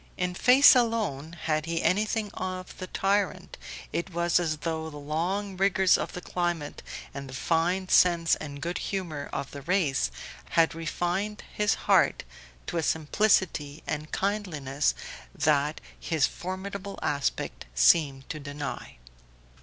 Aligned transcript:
In 0.17 0.33
face 0.33 0.75
alone 0.75 1.33
had 1.43 1.67
he 1.67 1.83
anything 1.83 2.31
of 2.31 2.75
the 2.79 2.87
tyrant; 2.87 3.55
it 3.93 4.09
was 4.11 4.39
as 4.39 4.57
though 4.57 4.89
the 4.89 4.97
long 4.97 5.55
rigours 5.57 5.95
of 5.95 6.13
the 6.13 6.21
climate 6.21 6.81
and 7.13 7.29
the 7.29 7.35
fine 7.35 7.87
sense 7.87 8.33
and 8.37 8.63
good 8.63 8.79
humour 8.79 9.29
of 9.31 9.51
the 9.51 9.61
race 9.61 10.09
had 10.57 10.73
refined 10.73 11.43
his 11.53 11.75
heart 11.85 12.23
to 12.65 12.77
a 12.77 12.81
simplicity 12.81 13.83
and 13.85 14.11
kindliness 14.11 14.95
that 15.35 15.79
his 15.99 16.25
formidable 16.25 16.97
aspect 17.03 17.65
seemed 17.75 18.27
to 18.31 18.39
deny. 18.39 18.97